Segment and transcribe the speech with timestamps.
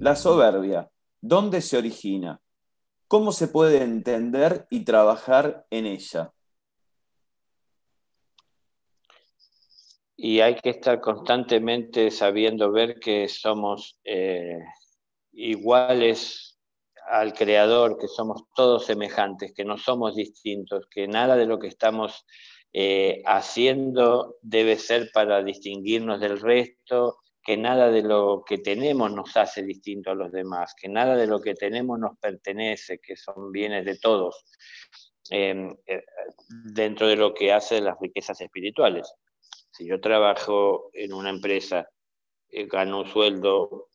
[0.00, 2.40] La soberbia, ¿dónde se origina?
[3.06, 6.32] ¿Cómo se puede entender y trabajar en ella?
[10.16, 14.60] Y hay que estar constantemente sabiendo ver que somos eh,
[15.32, 16.58] iguales
[17.10, 21.68] al Creador, que somos todos semejantes, que no somos distintos, que nada de lo que
[21.68, 22.24] estamos
[22.72, 29.36] eh, haciendo debe ser para distinguirnos del resto, que nada de lo que tenemos nos
[29.36, 33.50] hace distinto a los demás, que nada de lo que tenemos nos pertenece, que son
[33.50, 34.44] bienes de todos,
[35.30, 36.04] em, eh,
[36.74, 39.12] dentro de lo que hace las riquezas espirituales.
[39.70, 41.88] Si yo trabajo en una empresa,
[42.48, 43.88] eh, gano un sueldo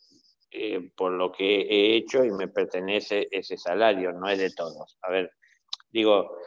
[0.51, 4.97] eh, por lo que he hecho y me pertenece ese salario, no es de todos.
[5.01, 5.31] A ver,
[5.91, 6.37] digo,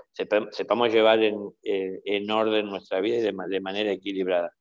[0.50, 4.52] sepamos llevar en, orden nuestra vida y de manera equilibrada.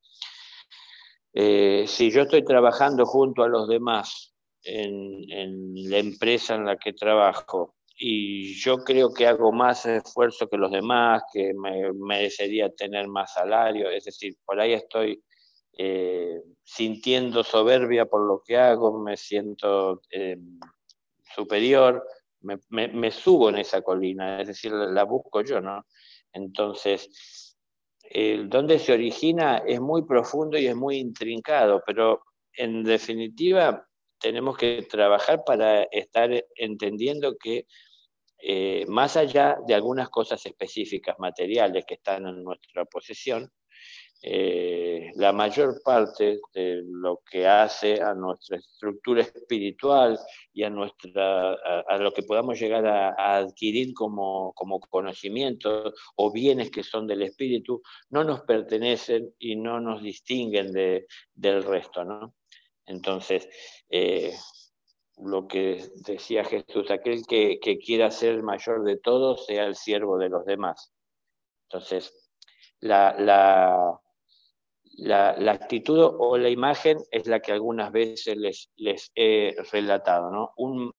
[1.32, 6.92] Eh, si yo estoy trabajando junto a los demás en, la empresa en la que
[6.92, 13.08] trabajo y yo creo que hago más esfuerzo que los demás, que me merecería tener
[13.08, 15.22] más salario, es decir, por ahí estoy
[15.76, 20.38] eh, sintiendo soberbia por lo que hago, me siento eh,
[21.34, 22.06] superior,
[22.40, 25.84] me, me, subo en esa colina, es decir, la busco yo, ¿no?
[26.32, 27.47] Entonces,
[28.10, 33.86] el dónde se origina es muy profundo y es muy intrincado, pero en definitiva
[34.18, 37.66] tenemos que trabajar para estar entendiendo que
[38.40, 43.50] eh, más allá de algunas cosas específicas, materiales que están en nuestra posesión,
[44.20, 50.18] eh, la mayor parte de lo que hace a nuestra estructura espiritual
[50.52, 56.70] y a, nuestra, a, lo que podamos llegar a, adquirir como, como, conocimiento o bienes
[56.70, 57.80] que son del espíritu,
[58.10, 62.04] no nos pertenecen y no nos distinguen de, del resto.
[62.04, 62.34] ¿no?
[62.86, 63.48] Entonces,
[63.88, 64.32] eh,
[65.18, 70.18] lo que decía Jesús, aquel que, quiera ser el mayor de todos, sea el siervo
[70.18, 70.92] de los demás.
[71.68, 72.12] Entonces,
[72.80, 74.00] la,
[74.98, 78.36] la, actitud o la imagen es la que algunas veces
[78.76, 80.30] les, he relatado.
[80.30, 80.52] ¿no?
[80.56, 80.92] Un,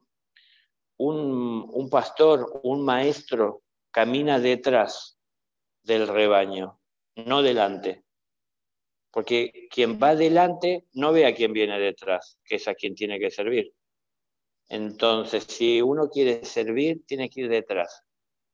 [0.97, 5.19] un, pastor, un maestro, camina detrás
[5.83, 6.79] del rebaño,
[7.15, 8.03] no delante.
[9.11, 13.19] Porque quien va delante no ve a quien viene detrás, que es a quien tiene
[13.19, 13.73] que servir.
[14.69, 18.03] Entonces, si uno quiere servir, tiene que ir detrás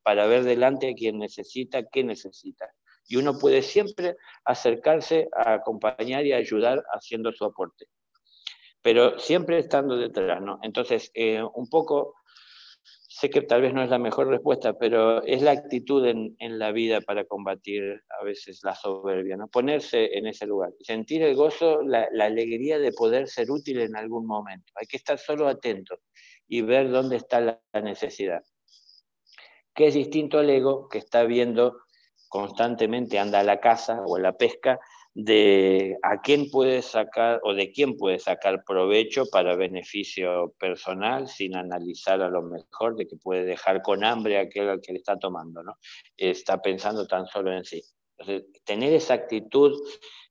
[0.02, 2.74] para ver delante a quien necesita, qué necesita
[3.08, 7.88] y uno puede siempre acercarse a acompañar y ayudar haciendo su aporte,
[8.82, 10.60] pero siempre estando detrás, ¿no?
[10.62, 12.16] Entonces, eh, un poco,
[12.84, 16.72] sé que tal vez no es la mejor respuesta, pero es la actitud en, la
[16.72, 19.48] vida para combatir a veces la soberbia, ¿no?
[19.48, 24.26] Ponerse en ese lugar, sentir el gozo, la, alegría de poder ser útil en algún
[24.26, 24.72] momento.
[24.76, 26.00] Hay que estar solo atento
[26.48, 28.44] y ver dónde está la, la necesidad.
[29.74, 31.85] Que es distinto al ego que está viendo
[32.36, 34.78] constantemente anda a la caza o a la pesca
[35.14, 41.56] de a quién puede sacar o de quién puede sacar provecho para beneficio personal sin
[41.56, 44.98] analizar a lo mejor de que puede dejar con hambre a aquel al que le
[44.98, 45.78] está tomando, ¿no?
[46.18, 47.82] Está pensando tan solo en sí.
[48.18, 49.72] Entonces, tener esa actitud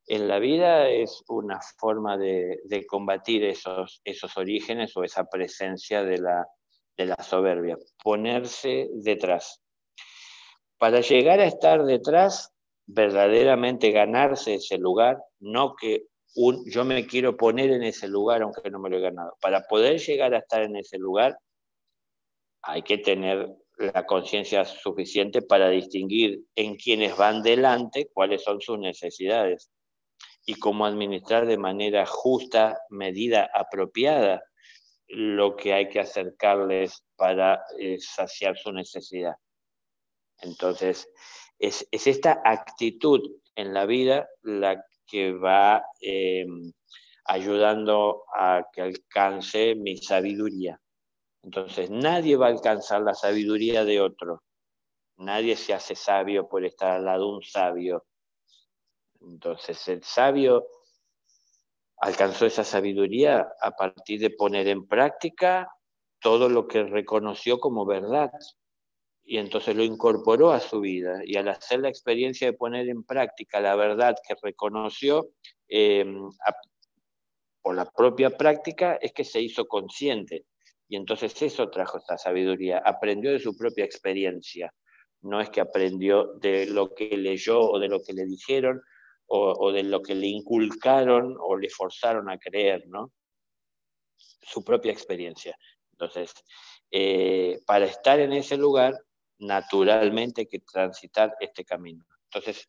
[0.07, 6.05] en la vida es una forma de, de combatir esos, esos orígenes o esa presencia
[6.05, 6.47] de la,
[6.99, 9.64] de la soberbia, ponerse detrás,
[10.85, 12.53] para llegar a estar detrás,
[12.85, 18.71] verdaderamente ganarse ese lugar, no que un, yo me quiero poner en ese lugar aunque
[18.71, 19.35] no me lo he ganado.
[19.41, 21.39] Para poder llegar a estar en ese lugar,
[22.61, 28.79] hay que tener la conciencia suficiente para distinguir en quienes van delante cuáles son sus
[28.79, 29.71] necesidades
[30.45, 34.43] y cómo administrar de manera justa, medida, apropiada
[35.09, 39.33] lo que hay que acercarles para eh, saciar su necesidad.
[40.41, 41.09] Entonces,
[41.59, 43.21] es, esta actitud
[43.55, 46.47] en la vida la que va eh,
[47.25, 50.81] ayudando a que alcance mi sabiduría.
[51.43, 54.43] Entonces, nadie va a alcanzar la sabiduría de otro.
[55.17, 58.05] Nadie se hace sabio por estar al lado de un sabio.
[59.21, 60.67] Entonces, el sabio
[61.99, 65.69] alcanzó esa sabiduría a partir de poner en práctica
[66.21, 68.31] todo lo que reconoció como verdad
[69.25, 73.05] y entonces lo incorporó a su vida y al hacer la experiencia de poner en
[73.05, 75.31] práctica la verdad que reconoció
[75.69, 76.29] em,
[77.63, 80.45] por la propia práctica es que se hizo consciente
[80.89, 84.73] y entonces eso trajo esta sabiduría, aprendió de su propia experiencia,
[85.23, 88.83] no es que aprendió de lo que leyó o de lo que le dijeron
[89.27, 93.11] o, o de lo que le inculcaron o le forzaron a creer, ¿no?
[94.47, 95.57] su propia experiencia.
[95.93, 96.35] Entonces,
[96.91, 98.95] eh, para estar en ese lugar,
[99.39, 102.05] naturalmente que transitar este camino.
[102.25, 102.69] Entonces,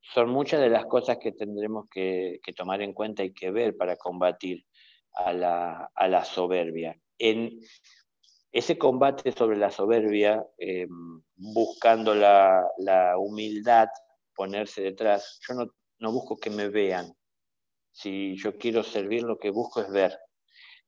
[0.00, 3.96] son muchas de las cosas que tendremos que, tomar en cuenta y que ver para
[3.96, 4.66] combatir
[5.14, 6.98] a la, soberbia.
[7.18, 7.60] En
[8.50, 10.86] ese combate sobre la soberbia, eh,
[11.36, 12.66] buscando la,
[13.18, 13.88] humildad,
[14.34, 15.66] ponerse detrás, yo no,
[15.98, 17.14] no busco que me vean.
[17.92, 20.18] Si yo quiero servir, lo que busco es ver.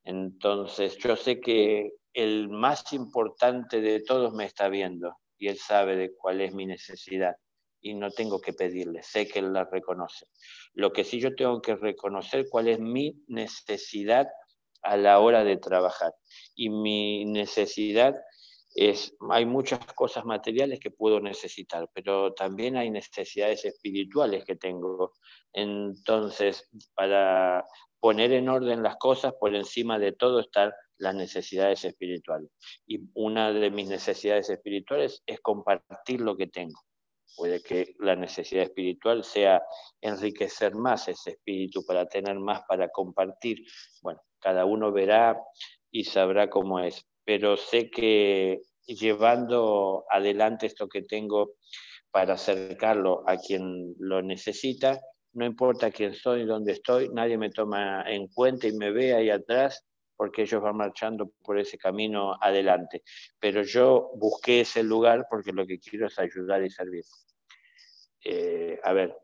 [0.04, 5.96] Entonces, yo sé que el más importante de todos me está viendo y él sabe
[5.96, 7.36] de cuál es mi necesidad
[7.80, 10.26] y no tengo que pedirle, sé que él la reconoce.
[10.72, 14.26] Lo que sí yo tengo que reconocer cuál es mi necesidad
[14.82, 16.14] a la hora de trabajar.
[16.54, 18.14] Y mi necesidad
[19.30, 25.12] hay muchas cosas materiales que puedo necesitar, pero también hay necesidades espirituales que tengo.
[25.52, 27.64] Entonces, para
[28.00, 32.50] poner en orden las cosas, por encima de todo están las necesidades espirituales.
[32.86, 36.80] Y una de mis necesidades espirituales es compartir lo que tengo.
[37.36, 39.62] Puede que la necesidad espiritual sea
[40.00, 43.64] enriquecer más ese espíritu para tener más para compartir.
[44.02, 45.36] Bueno, cada uno verá
[45.90, 47.04] y sabrá cómo es.
[47.24, 51.52] Pero sé que llevando adelante esto que tengo
[52.10, 55.00] para acercarlo a quien lo necesita,
[55.32, 59.30] no importa quién soy, dónde estoy, nadie me toma en cuenta y me ve ahí
[59.30, 59.84] atrás
[60.16, 63.02] porque ellos van marchando por ese camino adelante.
[63.40, 67.04] Pero yo busqué ese lugar porque lo que quiero es ayudar y servir.
[68.24, 69.16] Eh, a ver,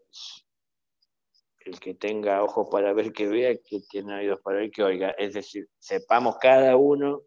[1.60, 5.10] el que tenga ojos para ver que vea, que tiene oídos para ver que oiga.
[5.10, 7.22] Es decir, sepamos cada uno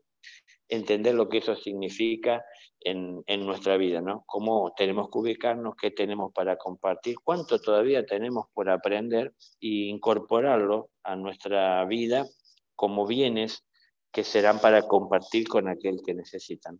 [0.73, 2.43] entender lo que eso significa
[2.79, 4.23] en, en, nuestra vida, ¿no?
[4.25, 10.89] Cómo tenemos que ubicarnos, qué tenemos para compartir, cuánto todavía tenemos por aprender e incorporarlo
[11.03, 12.25] a nuestra vida
[12.75, 13.65] como bienes
[14.11, 16.79] que serán para compartir con aquel que necesitan.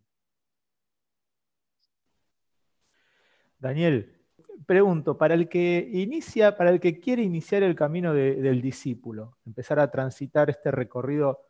[3.58, 4.20] Daniel,
[4.66, 9.78] pregunto, para el que inicia, para el que quiere iniciar el camino del discípulo, empezar
[9.78, 11.40] a transitar este recorrido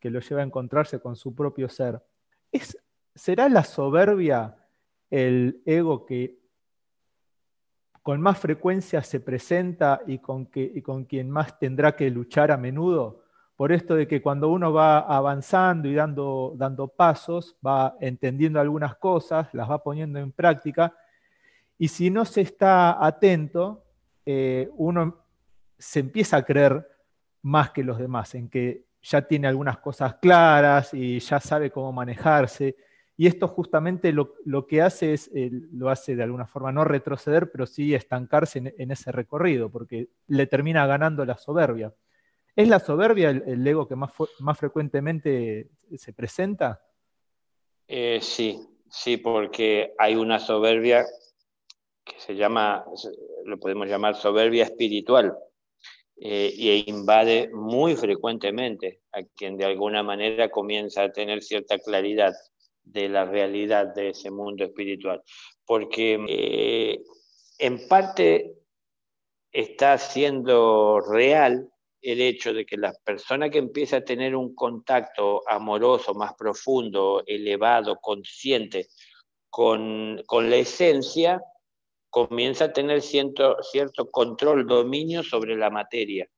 [0.00, 2.02] que lo lleva a encontrarse con su propio ser,
[2.50, 2.76] ¿es,
[3.14, 4.56] ¿será la soberbia
[5.10, 6.40] el ego que
[8.02, 12.50] con más frecuencia se presenta y con, que, y con quien más tendrá que luchar
[12.50, 13.20] a menudo?
[13.60, 18.96] por esto de que cuando uno va avanzando y dando, dando pasos, va entendiendo algunas
[18.96, 20.94] cosas, las va poniendo en práctica,
[21.76, 23.84] y si no se está atento,
[24.24, 25.26] eh, uno
[25.76, 26.88] se empieza a creer
[27.42, 31.92] más que los demás, en que ya tiene algunas cosas claras y ya sabe cómo
[31.92, 32.76] manejarse.
[33.16, 37.50] Y esto justamente lo, que hace es, eh, lo hace de alguna forma no retroceder,
[37.50, 41.92] pero sí estancarse en ese recorrido, porque le termina ganando la soberbia.
[42.56, 46.82] ¿Es la soberbia el, ego que más, más, frecuentemente se presenta?
[47.86, 51.06] Eh, sí, sí, porque hay una soberbia
[52.04, 52.84] que se llama,
[53.44, 55.36] lo podemos llamar soberbia espiritual,
[56.22, 62.34] eh, y invade muy frecuentemente a quien de alguna manera comienza a tener cierta claridad
[62.82, 65.22] de la realidad de ese mundo espiritual.
[65.64, 67.02] Porque eh,
[67.58, 68.54] en parte
[69.50, 71.68] está siendo real
[72.02, 77.22] el hecho de que la persona que empieza a tener un contacto amoroso más profundo,
[77.26, 78.88] elevado, consciente
[79.48, 81.42] con, la esencia,
[82.10, 86.28] comienza a tener cierto, cierto control, dominio sobre la materia.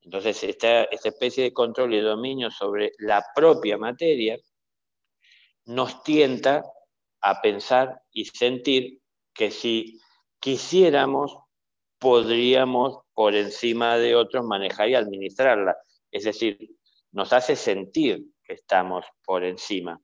[0.00, 4.38] Entonces, esta, esta especie de control y dominio sobre la propia materia
[5.66, 6.62] nos tienta
[7.20, 9.00] a pensar y sentir
[9.32, 10.00] que si
[10.40, 11.38] quisiéramos,
[11.98, 15.76] podríamos por encima de otros manejar y administrarla.
[16.10, 16.58] Es decir,
[17.12, 19.98] nos hace sentir que estamos por encima.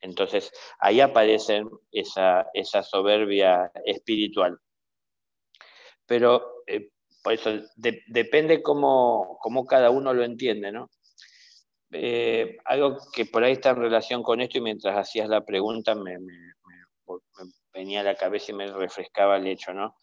[0.00, 4.58] Entonces, ahí aparece esa, esa soberbia espiritual.
[6.06, 6.90] Pero eh,
[7.22, 10.90] por eso depende cómo, cómo, cada uno lo entiende, ¿no?
[11.92, 15.94] Eh, algo que por ahí está en relación con esto y mientras hacías la pregunta
[15.94, 16.50] me, me
[17.72, 19.96] venía a la cabeza y me refrescaba el hecho, ¿no?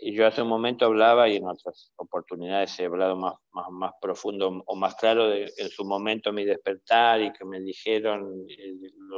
[0.00, 3.34] Yo hace un momento hablaba y en otras oportunidades he hablado más,
[3.70, 8.46] más, profundo o más claro de en su momento mi despertar y que me dijeron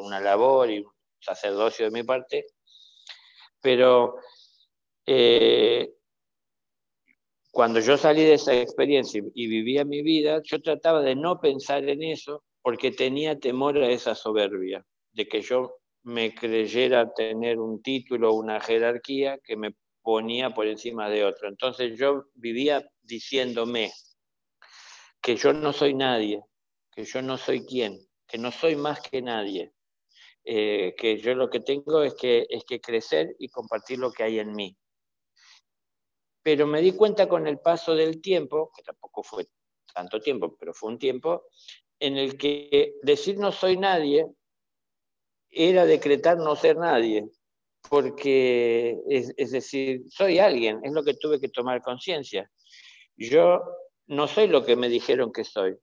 [0.00, 2.46] una labor y un sacerdocio de mi parte.
[3.60, 4.16] Pero
[5.06, 5.92] eh,
[7.50, 11.88] cuando yo salí de esa experiencia y, vivía mi vida, yo trataba de no pensar
[11.88, 17.82] en eso porque tenía temor a esa soberbia, de que yo me creyera tener un
[17.82, 21.48] título, una jerarquía que me ponía por encima de otro.
[21.48, 23.90] Entonces yo vivía diciéndome,
[25.20, 26.42] que yo no soy nadie,
[26.92, 29.72] que yo no soy quien, que no soy más que nadie,
[30.44, 34.22] eh, que yo lo que tengo es que, es que crecer y compartir lo que
[34.22, 34.76] hay en mí.
[36.42, 39.46] Pero me di cuenta con el paso del tiempo, que tampoco fue
[39.94, 41.46] tanto tiempo, pero fue un tiempo,
[41.98, 44.26] en el que decir no soy nadie
[45.50, 47.28] era decretar no ser nadie,
[47.88, 52.50] porque es, es decir, soy alguien, es lo que tuve que tomar conciencia.
[53.16, 53.60] Yo
[54.06, 55.76] no soy lo que me dijeron que soy,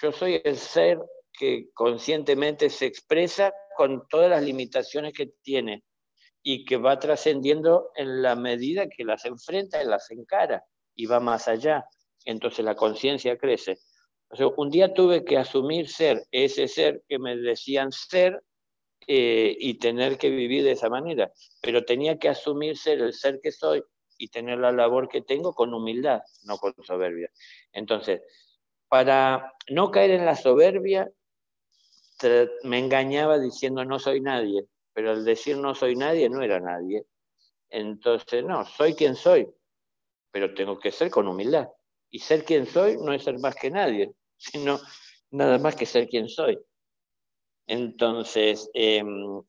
[0.00, 0.98] yo soy el ser
[1.32, 5.84] que conscientemente se expresa con todas las limitaciones que tiene
[6.42, 11.20] y que va trascendiendo en la medida que las enfrenta y las encara y va
[11.20, 11.84] más allá.
[12.24, 13.78] Entonces la conciencia crece.
[14.56, 18.42] un día tuve que asumir ser ese ser que me decían ser
[19.06, 23.40] eh, y tener que vivir de esa manera, pero tenía que asumir ser el ser
[23.42, 23.82] que soy
[24.18, 27.30] y tener la labor que tengo con humildad, no con soberbia.
[27.72, 28.20] Entonces,
[28.88, 31.10] para no caer en la soberbia,
[32.64, 37.04] me engañaba diciendo no soy nadie, pero al decir no soy nadie no era nadie.
[37.70, 39.48] Entonces, no, soy quien soy,
[40.30, 41.68] pero tengo que ser con humildad.
[42.10, 44.80] Y ser quien soy no es ser más que nadie, sino
[45.30, 46.58] nada más que ser quien soy.
[47.66, 49.40] Entonces, em,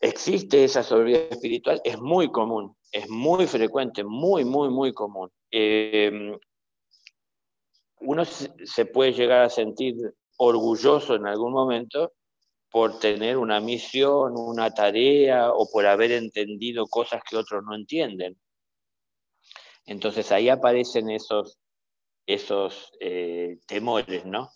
[0.00, 5.30] existe esa soberbia espiritual, es muy común, es muy frecuente, muy, muy, muy común.
[5.50, 6.38] Em,
[8.00, 9.96] uno se puede llegar a sentir
[10.42, 12.14] orgulloso en algún momento
[12.70, 18.40] por tener una misión, una tarea o por haber entendido cosas que otros no entienden.
[19.84, 21.58] Entonces ahí aparecen esos,
[22.26, 24.50] esos eh, temores, ¿no?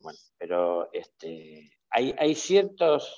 [0.00, 3.08] Bueno, pero este, hay, hay ciertas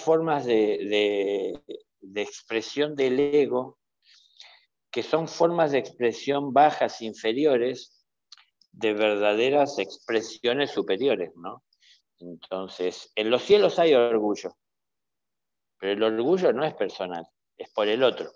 [0.00, 1.60] formas de,
[2.00, 3.78] de expresión del ego
[4.90, 8.01] que son formas de expresión bajas, inferiores,
[8.72, 11.62] de verdaderas expresiones superiores, ¿no?
[12.18, 14.56] Entonces, en los cielos hay orgullo,
[15.78, 17.26] pero el orgullo no es personal,
[17.56, 18.30] es por el otro.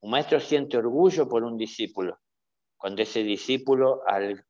[0.00, 2.20] Un maestro siente orgullo por un discípulo,
[2.76, 4.02] cuando ese discípulo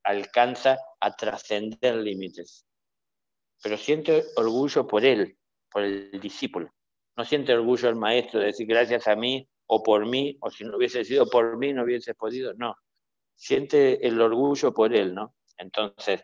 [0.03, 2.67] alcanza a trascender límites.
[3.63, 5.39] Pero siente orgullo por él,
[5.71, 6.75] por el discípulo.
[7.17, 10.65] No siente orgullo el maestro de decir gracias a mí o por mí, o si
[10.65, 12.53] no hubiese sido por mí no hubiese podido.
[12.55, 12.77] No,
[13.37, 15.35] siente el orgullo por él, ¿no?
[15.59, 16.23] Entonces,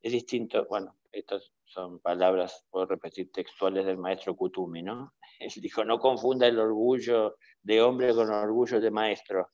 [0.00, 5.14] es distinto, bueno, estas son palabras, puedo repetir, textuales del maestro Kutumi, ¿no?
[5.40, 9.48] Él dijo, no confunda el orgullo de hombre con el orgullo de maestro.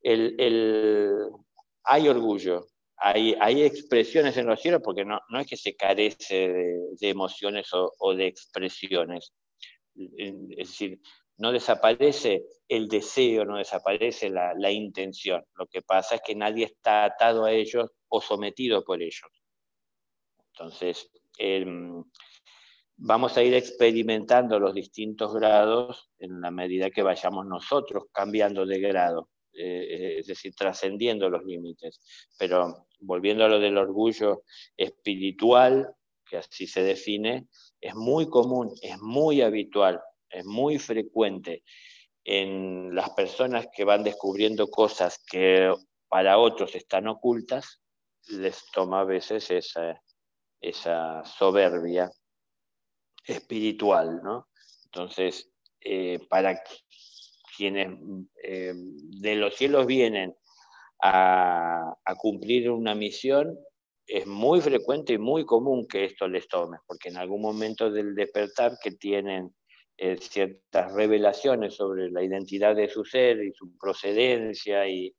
[0.00, 1.12] El, el,
[1.84, 6.48] hay orgullo, hay, hay, expresiones en los cielos, porque no, no es que se carece
[6.48, 9.32] de, emociones o, o, de expresiones.
[9.96, 11.00] Es decir,
[11.38, 15.44] no desaparece el deseo, no desaparece la, intención.
[15.54, 19.30] Lo que pasa es que nadie está atado a ellos o sometido por ellos.
[20.52, 22.02] Entonces, em,
[22.96, 28.80] vamos a ir experimentando los distintos grados en la medida que vayamos nosotros cambiando de
[28.80, 32.00] grado, eh, eh, es decir, trascendiendo los límites.
[32.38, 34.42] Pero volviendo a lo del orgullo
[34.76, 35.94] espiritual,
[36.28, 37.46] que así se define,
[37.80, 40.00] es muy común, es muy habitual
[40.30, 41.62] es muy frecuente
[42.24, 45.72] en las personas que van descubriendo cosas que
[46.08, 47.80] para otros están ocultas,
[48.28, 50.02] les toma a veces esa,
[50.60, 52.10] esa soberbia
[53.24, 54.48] espiritual, ¿no?
[54.86, 56.60] Entonces, eh, para
[57.56, 57.96] quienes
[58.42, 60.34] eh, de los cielos vienen
[61.00, 63.56] a, a, cumplir una misión,
[64.06, 68.14] es muy frecuente y muy común que esto les tome, porque en algún momento del
[68.14, 69.54] despertar que tienen
[69.98, 75.14] eh, ciertas revelaciones sobre la identidad de su ser y su procedencia y,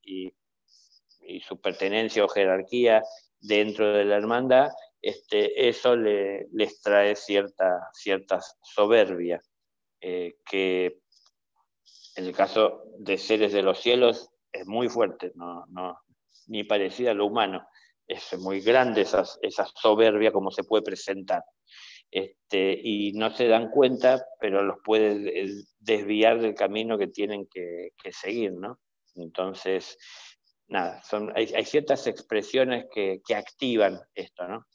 [1.46, 3.02] su pertenencia o jerarquía
[3.42, 4.70] dentro de la hermandad,
[5.02, 9.42] este, eso les trae cierta, cierta soberbia,
[10.00, 11.00] eh, que
[12.16, 16.00] en el caso de seres de los cielos es muy fuerte, no, no,
[16.48, 17.68] ni parecida a lo humano.
[18.08, 21.44] Es muy grande esa, esa soberbia como se puede presentar.
[22.10, 27.92] Este, y no se dan cuenta, pero los puede desviar del camino que tienen que,
[28.12, 28.80] seguir, ¿no?
[29.16, 29.98] Entonces,
[30.68, 34.66] nada, son, hay, ciertas expresiones que, activan esto, ¿no?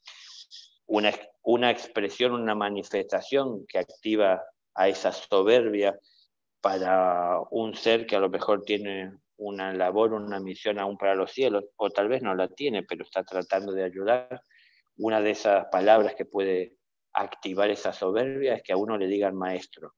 [0.87, 1.12] Una,
[1.43, 4.43] una expresión, una manifestación que activa
[4.75, 5.99] a esa soberbia
[6.61, 11.33] para un ser que a lo mejor tiene una labor, una misión aún para los
[11.33, 14.43] cielos, o tal vez no la tiene, pero está tratando de ayudar.
[14.97, 16.77] Una de esas palabras que puede
[17.14, 19.95] activar esa soberbia es que a uno le digan maestro.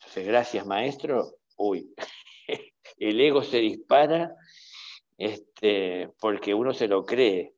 [0.00, 1.94] Entonces, gracias maestro, uy,
[2.98, 4.34] el ego se dispara
[5.16, 7.54] este, porque uno se lo cree.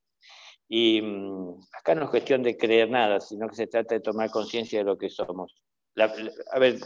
[0.68, 4.30] Y mm, acá no es cuestión de creer nada, sino que se trata de tomar
[4.30, 5.54] conciencia de lo que somos.
[5.96, 6.78] a ver,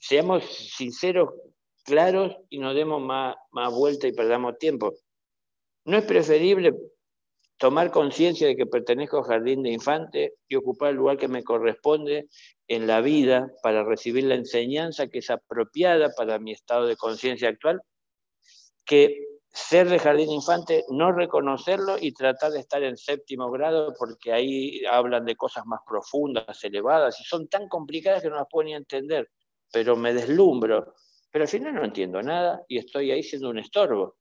[0.00, 1.30] seamos sinceros,
[1.84, 4.94] claros y nos demos más, más vuelta y perdamos tiempo.
[5.84, 6.74] ¿No es preferible
[7.58, 11.42] tomar conciencia de que pertenezco al jardín de infante y ocupar el lugar que me
[11.42, 12.28] corresponde
[12.68, 17.48] en la vida para recibir la enseñanza que es apropiada para mi estado de conciencia
[17.48, 17.80] actual,
[18.84, 23.94] que ser de jardín de infante, no reconocerlo y tratar de estar en séptimo grado
[23.98, 28.46] porque ahí hablan de cosas más profundas, elevadas, y son tan complicadas que no las
[28.50, 29.30] puedo ni entender,
[29.72, 30.94] pero me deslumbro.
[31.30, 34.16] Pero al final no entiendo nada y estoy ahí siendo un estorbo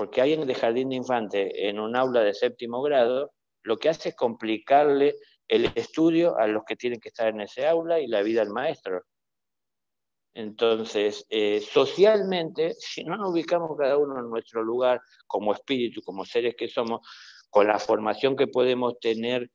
[0.00, 4.08] porque alguien de jardín de infante en un aula de séptimo grado lo que hace
[4.08, 5.14] es complicarle
[5.46, 8.48] el estudio a los que tienen que estar en ese aula y la vida al
[8.48, 9.02] maestro.
[10.32, 16.24] Entonces, eh, socialmente, si no nos ubicamos cada uno en nuestro lugar como espíritu, como
[16.24, 17.06] seres que somos,
[17.50, 19.50] con la formación que podemos tener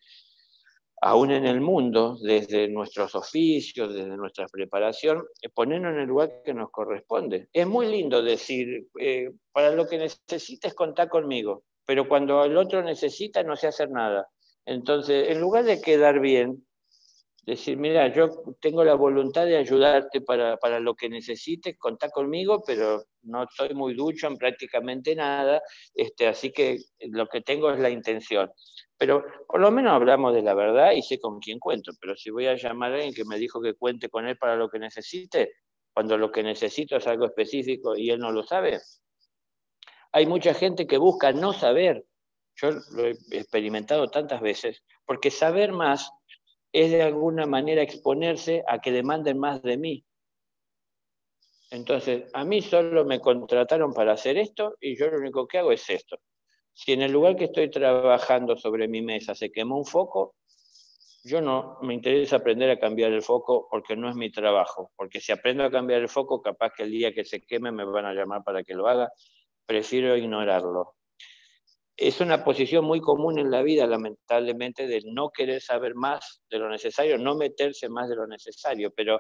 [1.01, 6.41] aún en el mundo, desde nuestros oficios, desde nuestra preparación, eh, ponernos en el lugar
[6.43, 7.49] que nos corresponde.
[7.53, 12.81] Es muy lindo decir, eh, para lo que necesites contar conmigo, pero cuando el otro
[12.81, 14.27] necesita no sé hacer nada.
[14.65, 16.65] Entonces, en lugar de quedar bien,
[17.45, 22.63] decir, mira, yo tengo la voluntad de ayudarte para, para lo que necesites, contar conmigo,
[22.65, 25.61] pero no soy muy ducho en prácticamente nada,
[25.93, 28.51] este, así que lo que tengo es la intención.
[28.97, 31.91] Pero por lo menos hablamos de la verdad y sé con quién cuento.
[31.99, 34.55] Pero si voy a llamar a alguien que me dijo que cuente con él para
[34.55, 35.53] lo que necesite,
[35.93, 38.79] cuando lo que necesito es algo específico y él no lo sabe.
[40.11, 42.05] Hay mucha gente que busca no saber.
[42.55, 46.09] Yo lo he experimentado tantas veces, porque saber más
[46.71, 50.05] es de alguna manera exponerse a que demanden más de mí.
[51.71, 55.71] Entonces, a mí solo me contrataron para hacer esto y yo lo único que hago
[55.71, 56.17] es esto.
[56.75, 60.35] Si en el lugar que estoy trabajando sobre mi mesa se quemó un foco,
[61.24, 65.22] yo no me interesa aprender a cambiar el foco porque no es mi trabajo, porque
[65.22, 68.05] si aprendo a cambiar el foco, capaz que el día que se queme me van
[68.05, 69.09] a llamar para que lo haga,
[69.66, 70.96] prefiero ignorarlo.
[71.96, 76.59] Es una posición muy común en la vida, lamentablemente, de no querer saber más de
[76.59, 79.18] lo necesario, no meterse más de lo necesario, pero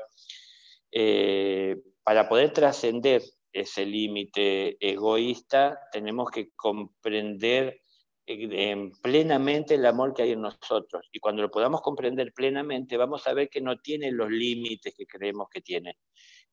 [0.91, 3.21] eh, para poder trascender
[3.55, 7.81] ese límite egoísta, tenemos que comprender
[8.27, 11.07] eh, plenamente el amor que hay en nosotros.
[11.13, 15.05] Y cuando lo podamos comprender plenamente, vamos a ver que no tiene los límites que
[15.05, 15.97] creemos que tiene.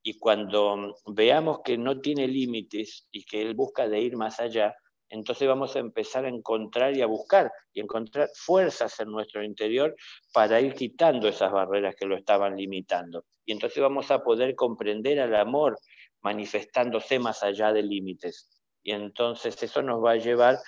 [0.00, 4.74] Y cuando veamos que no tiene límites y que Él busca de ir más allá,
[5.08, 9.94] entonces vamos a empezar a encontrar y a buscar y encontrar fuerzas en nuestro interior
[10.32, 13.24] para ir quitando esas barreras que lo estaban limitando.
[13.44, 15.78] Y entonces vamos a poder comprender al amor
[16.22, 18.48] manifestándose más allá de límites.
[18.82, 20.58] Y entonces eso nos va a llevar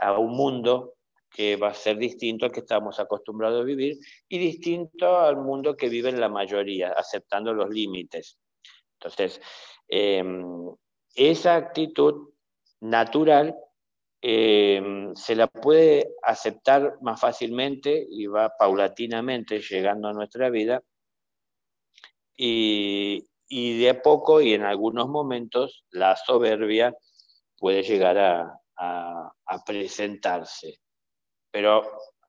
[0.00, 0.94] a un mundo
[1.30, 5.76] que va a ser distinto al que estamos acostumbrados a vivir y distinto al mundo
[5.76, 8.38] que vive la mayoría, aceptando los límites.
[8.94, 9.40] Entonces,
[9.88, 10.44] em,
[11.14, 12.30] esa actitud
[12.80, 13.54] natural
[14.22, 20.82] em, se la puede aceptar más fácilmente y va paulatinamente llegando a nuestra vida
[22.36, 26.94] y, y de poco y en algunos momentos la soberbia
[27.58, 28.52] puede llegar a,
[29.64, 30.80] presentarse.
[31.50, 31.82] Pero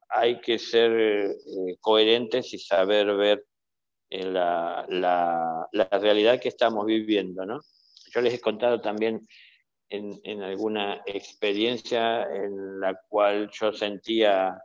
[0.09, 3.45] hay que ser eh, coherentes y saber ver
[4.09, 7.45] eh, la, realidad que estamos viviendo.
[7.45, 7.59] ¿no?
[8.13, 9.27] Yo les he contado también
[9.89, 14.61] en, alguna experiencia en la cual yo sentía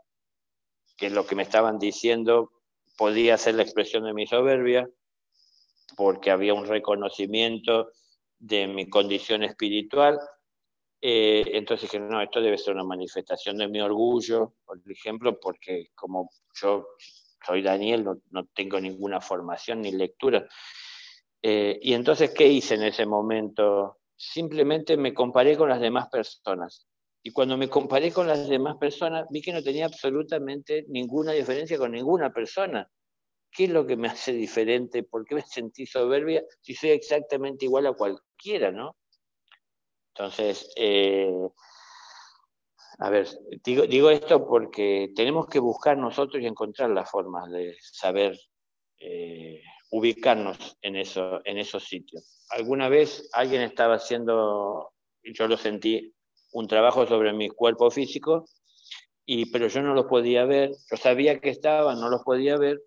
[0.97, 2.53] que lo que me estaban diciendo
[2.97, 4.89] podía ser la expresión de mi soberbia
[5.97, 7.91] porque había un reconocimiento
[8.39, 10.19] de mi condición espiritual.
[11.01, 15.91] Eh, entonces dije, no, esto debe ser una manifestación de mi orgullo, por ejemplo, porque
[15.95, 16.87] como yo
[17.45, 20.47] soy Daniel, no, tengo ninguna formación ni lectura.
[21.43, 23.99] Eh, y entonces, ¿qué hice en ese momento?
[24.17, 26.87] Simplemente me comparé con las demás personas.
[27.25, 31.79] Y cuando me comparé con las demás personas, vi que no tenía absolutamente ninguna diferencia
[31.79, 32.89] con ninguna persona.
[33.55, 35.03] ¿Qué es lo que me hace diferente?
[35.03, 38.97] ¿Por qué me sentí soberbia si soy exactamente igual a cualquiera, no?
[40.15, 41.31] Entonces, eh,
[42.99, 43.29] a ver,
[43.65, 48.39] digo, esto porque tenemos que buscar nosotros y encontrar las formas de saber
[48.99, 49.61] eh,
[49.91, 52.45] ubicarnos en, eso, en esos sitios.
[52.51, 56.15] Alguna vez alguien estaba haciendo, yo lo sentí,
[56.53, 58.45] un trabajo sobre mi cuerpo físico,
[59.25, 62.81] y, pero yo no los podía ver, yo sabía que estaban, no los podía ver,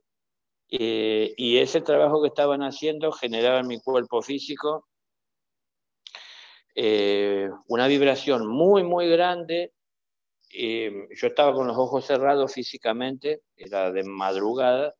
[0.69, 4.87] eh, y ese trabajo que estaban haciendo generaba en mi cuerpo físico
[6.73, 9.73] eh, una vibración muy, muy grande.
[10.51, 14.95] yo estaba con los ojos cerrados físicamente, era de madrugada,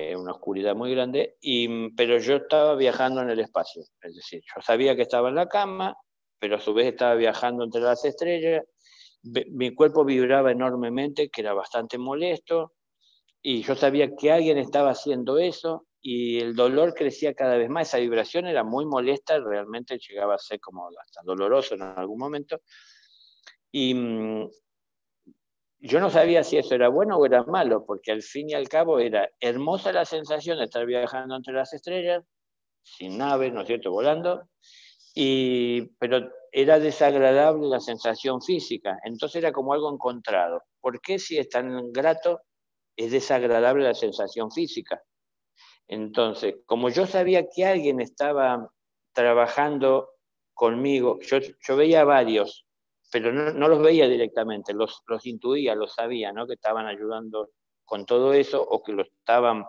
[0.00, 3.82] eh, una oscuridad muy grande, y, pero yo estaba viajando en el espacio.
[4.00, 5.96] Es decir, yo sabía que estaba en la cama,
[6.38, 8.62] pero a su vez estaba viajando entre las estrellas.
[9.22, 12.74] Mi cuerpo vibraba enormemente, que era bastante molesto,
[13.42, 17.88] y yo sabía que alguien estaba haciendo eso, y el dolor crecía cada vez más.
[17.88, 22.60] Esa vibración era muy molesta, realmente llegaba a ser como hasta doloroso en algún momento.
[23.72, 24.48] Y, mm,
[25.80, 28.68] yo no sabía si eso era bueno o era malo, porque al fin y al
[28.68, 32.24] cabo era hermosa la sensación de estar viajando entre las estrellas,
[32.82, 34.48] sin nave, ¿no es cierto?, volando,
[35.14, 40.62] y, pero era desagradable la sensación física, entonces era como algo encontrado.
[40.80, 42.40] ¿Por qué si es tan grato
[42.98, 45.02] es desagradable la sensación física?
[45.86, 48.70] Entonces, como yo sabía que alguien estaba
[49.12, 50.10] trabajando
[50.52, 52.66] conmigo, yo, yo veía varios
[53.10, 56.46] pero no, los veía directamente, los, los intuía, los sabía, ¿no?
[56.46, 57.50] que estaban ayudando
[57.84, 59.64] con todo eso o que lo estaban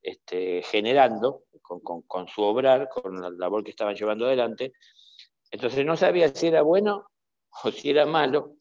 [0.00, 4.72] este, generando con, con, su obrar, con la labor que estaban llevando adelante.
[5.50, 7.10] Entonces no sabía si era bueno
[7.62, 8.54] o si era malo.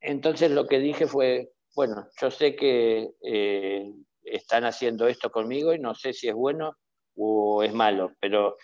[0.00, 3.92] Entonces lo que dije fue, bueno, yo sé que eh,
[4.24, 6.76] están haciendo esto conmigo y no sé si es bueno
[7.16, 8.56] o es malo, pero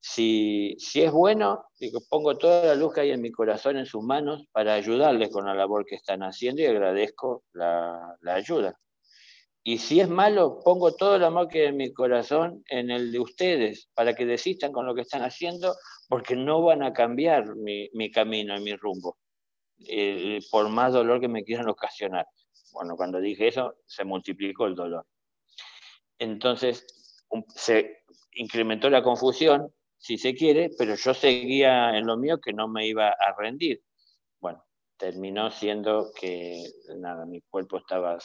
[0.00, 3.86] si, si es bueno, digo, pongo toda la luz que hay en mi corazón en
[3.86, 8.78] sus manos para ayudarles con la labor que están haciendo y agradezco la, la ayuda.
[9.64, 13.12] Y si es malo, pongo todo el amor que hay en mi corazón en el
[13.12, 15.74] de ustedes para que desistan con lo que están haciendo
[16.08, 19.18] porque no van a cambiar mi, mi camino y mi rumbo,
[19.86, 22.26] eh, por más dolor que me quieran ocasionar.
[22.72, 25.06] Bueno, cuando dije eso, se multiplicó el dolor.
[26.18, 26.86] Entonces,
[27.54, 32.68] se incrementó la confusión si se quiere, pero yo seguía en lo mío que no
[32.68, 33.82] me iba a rendir.
[34.40, 34.64] Bueno,
[34.96, 36.64] terminó siendo que
[36.96, 38.18] nada, mi cuerpo estaba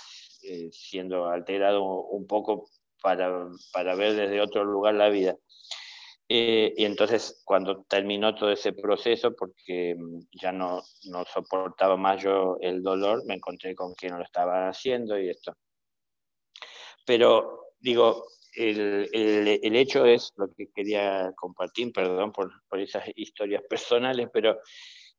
[0.44, 2.70] eh, siendo alterado un poco
[3.02, 5.36] para, para, ver desde otro lugar la vida.
[6.30, 12.24] Eh, y entonces cuando terminó todo ese proceso, porque mm, ya no, no soportaba más
[12.24, 15.54] yo el dolor, me encontré con quien lo estaba haciendo y esto.
[17.06, 23.64] Pero digo, el, el, hecho es lo que quería compartir, perdón por, por esas historias
[23.70, 24.60] personales, pero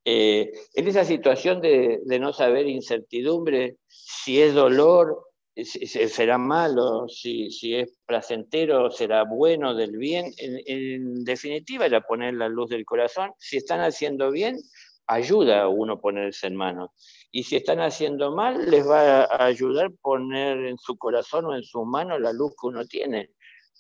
[0.05, 5.25] eh, en esa situación de, de, no saber incertidumbre, si es dolor,
[5.57, 12.49] será malo, si, es placentero, será bueno, del bien, en, en, definitiva era poner la
[12.49, 14.59] luz del corazón, si están haciendo bien,
[15.07, 16.91] ayuda a uno ponerse en manos.
[17.31, 21.63] Y si están haciendo mal, les va a ayudar poner en su corazón o en
[21.63, 23.31] sus manos la luz que uno tiene,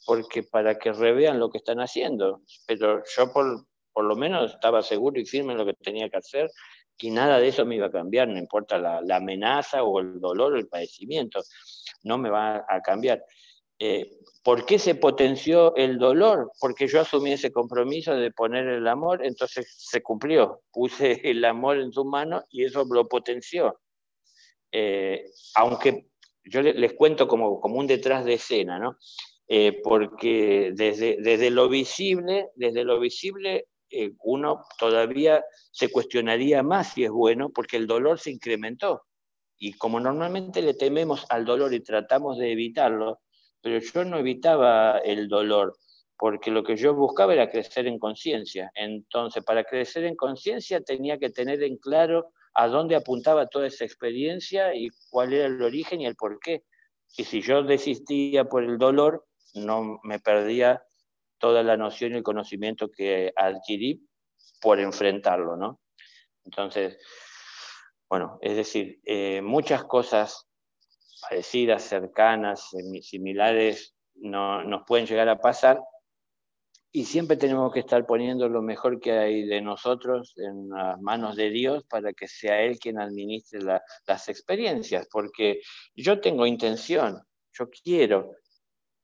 [0.06, 2.42] porque para que revean lo que están haciendo.
[2.66, 6.50] Pero yo por lo menos estaba seguro y firme en lo que tenía que hacer
[6.98, 10.20] y nada de eso me iba a cambiar, no importa la, la amenaza o el
[10.20, 11.40] dolor o el padecimiento,
[12.02, 13.22] no me va a cambiar.
[13.78, 16.52] Eh, ¿Por qué se potenció el dolor?
[16.61, 20.62] Porque yo asumí ese compromiso de poner el amor, entonces se cumplió.
[20.72, 23.80] Puse el amor en su mano y eso lo potenció.
[24.70, 26.07] Eh, aunque
[26.44, 28.96] yo les, cuento como, como un detrás de escena, ¿no?
[29.48, 33.66] Eh, porque desde, desde lo visible, desde lo visible
[34.23, 39.03] uno todavía se cuestionaría más si es bueno, porque el dolor se incrementó.
[39.59, 43.20] Y como normalmente le tememos al dolor y tratamos de evitarlo,
[43.61, 45.77] pero yo no evitaba el dolor,
[46.18, 48.70] porque lo que yo buscaba era crecer en conciencia.
[48.75, 53.85] Entonces, para crecer en conciencia tenía que tener en claro a dónde apuntaba toda esa
[53.85, 56.64] experiencia y cuál era el origen y el porqué.
[57.16, 60.83] Y si yo desistía por el dolor, no me perdía
[61.44, 64.09] toda la noción y el conocimiento que adquirí
[64.62, 65.78] por enfrentarlo, ¿no?
[66.42, 66.96] Entonces,
[68.09, 70.48] bueno, es decir, eh, muchas cosas
[71.20, 72.70] parecidas, cercanas,
[73.02, 75.83] similares, no, nos pueden llegar a pasar.
[76.90, 81.37] Y siempre tenemos que estar poniendo lo mejor que hay de nosotros en las manos
[81.37, 85.61] de Dios para que sea Él quien administre las experiencias, porque
[85.94, 87.20] yo tengo intención,
[87.52, 88.33] yo quiero,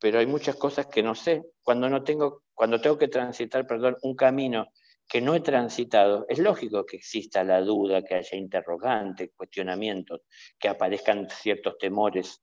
[0.01, 1.43] pero hay muchas cosas que no sé.
[1.63, 4.69] Cuando no tengo, cuando tengo que transitar, perdón, un camino
[5.07, 10.23] que no he transitado, es lógico que exista la duda, que haya interrogantes, cuestionamientos,
[10.59, 12.43] que aparezcan ciertos temores.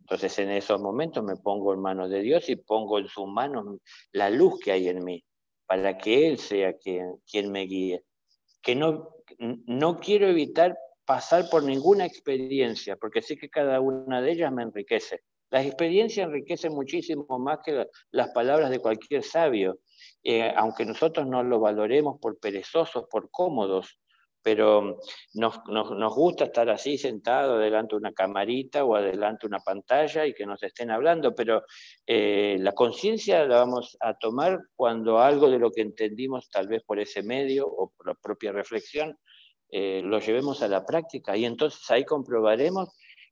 [0.00, 3.78] Entonces en esos momentos me pongo en manos de Dios y pongo en sus manos
[4.12, 5.22] la luz que hay en mí,
[5.66, 8.02] para que Él sea quien, quien me guíe.
[8.62, 14.32] Que no, no quiero evitar pasar por ninguna experiencia, porque sé que cada una de
[14.32, 15.20] ellas me enriquece.
[15.50, 19.78] Las experiencias enriquecen muchísimo más que las palabras de cualquier sabio
[20.22, 23.98] eh, aunque nosotros no lo valoremos por perezosos, por cómodos,
[24.42, 24.98] pero
[25.34, 25.60] nos,
[26.14, 30.46] gusta estar así sentado delante de una camarita o adelante de una pantalla y que
[30.46, 31.64] nos estén hablando, pero
[32.06, 36.82] eh, la conciencia la vamos a tomar cuando algo de lo que entendimos tal vez
[36.84, 39.18] por ese medio o por la propia reflexión
[39.70, 41.36] eh, lo llevemos a la práctica.
[41.36, 42.88] Y entonces ahí comprobaremos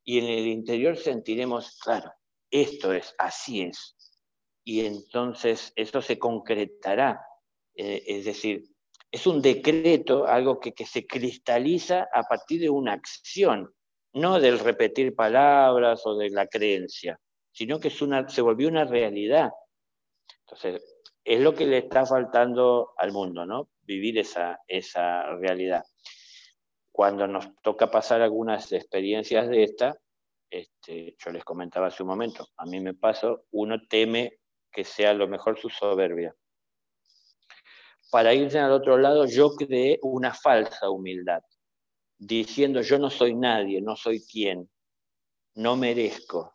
[0.09, 2.12] y en el interior sentiremos, claro,
[2.49, 3.97] esto es, así es.
[4.64, 7.21] Y entonces esto se concretará.
[7.75, 8.64] Eh, es decir,
[9.11, 13.75] es un decreto, algo que, se cristaliza a partir de una acción,
[14.12, 17.19] no del repetir palabras o de la creencia,
[17.51, 19.51] sino que es una, se volvió una realidad.
[20.47, 20.85] Entonces,
[21.25, 23.71] es lo que le está faltando al mundo, ¿no?
[23.83, 25.83] Vivir esa, esa realidad.
[26.97, 29.99] Cuando nos toca pasar algunas experiencias de esta,
[30.49, 34.39] este, yo les comentaba hace un momento, a mí me pasó, uno teme
[34.73, 36.35] que sea lo mejor su soberbia.
[38.11, 41.43] Para irse al otro lado, yo creé una falsa humildad,
[42.17, 44.67] diciendo yo no soy nadie, no soy quien,
[45.55, 46.55] no merezco.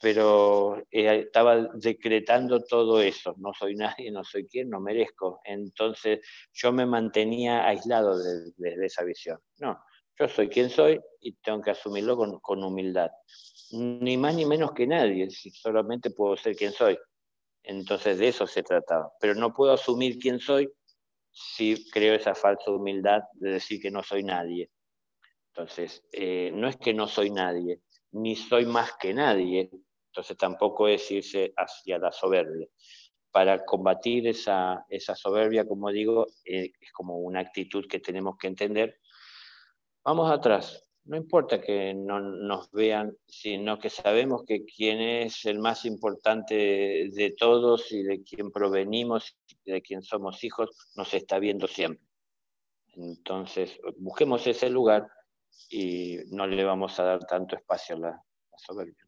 [0.00, 5.40] Pero eh, estaba decretando todo eso, no soy nadie, no soy quien, no merezco.
[5.44, 6.20] Entonces
[6.52, 9.38] yo me mantenía aislado desde esa visión.
[9.58, 9.78] No,
[10.18, 13.10] yo soy quien soy y tengo que asumirlo con, humildad.
[13.72, 16.98] Ni más ni menos que nadie, solamente puedo ser quien soy.
[17.62, 19.10] Entonces de eso se trataba.
[19.20, 20.70] Pero no puedo asumir quién soy
[21.30, 24.70] si creo esa falsa humildad de decir que no soy nadie.
[25.52, 27.80] Entonces, eh, no es que no soy nadie,
[28.12, 29.70] ni soy más que nadie.
[30.10, 32.66] Entonces tampoco es irse hacia la soberbia.
[33.30, 39.00] Para combatir esa, soberbia, como digo, eh, es como una actitud que tenemos que entender
[40.04, 40.86] vamos atrás.
[41.04, 46.54] No importa que no nos vean, sino que sabemos que quien es el más importante
[46.54, 52.06] de todos y de quien provenimos, y de quien somos hijos, nos está viendo siempre.
[52.94, 55.08] Entonces, busquemos ese lugar
[55.70, 58.24] y no le vamos a dar tanto espacio a la,
[58.58, 59.06] soberbia.